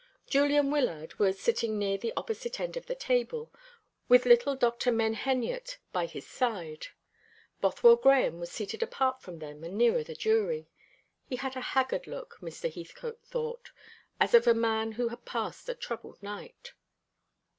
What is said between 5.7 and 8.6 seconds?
by his side. Bothwell Grahame was